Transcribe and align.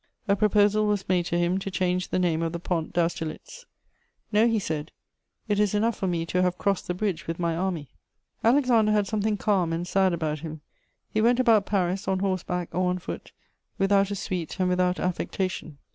A 0.27 0.35
proposal 0.35 0.87
was 0.87 1.07
made 1.07 1.27
to 1.27 1.37
him 1.37 1.59
to 1.59 1.69
change 1.69 2.07
the 2.07 2.17
name 2.17 2.41
of 2.41 2.53
the 2.53 2.59
Pont 2.59 2.91
d'Austerlitz: 2.91 3.67
"No," 4.31 4.47
he 4.47 4.57
said, 4.57 4.91
"it 5.47 5.59
is 5.59 5.75
enough 5.75 5.95
for 5.95 6.07
me 6.07 6.25
to 6.25 6.41
have 6.41 6.57
crossed 6.57 6.87
the 6.87 6.95
bridge 6.95 7.27
with 7.27 7.37
my 7.37 7.55
army." 7.55 7.87
Alexander 8.43 8.93
had 8.93 9.05
something 9.05 9.37
calm 9.37 9.71
and 9.71 9.87
sad 9.87 10.11
about 10.11 10.39
him. 10.39 10.61
He 11.13 11.21
went 11.21 11.39
about 11.39 11.67
Paris, 11.67 12.07
on 12.07 12.17
horse 12.17 12.41
back 12.41 12.73
or 12.73 12.89
on 12.89 12.97
foot, 12.97 13.31
without 13.77 14.09
a 14.09 14.15
suite 14.15 14.59
and 14.59 14.69
without 14.69 14.99
affectation. 14.99 15.77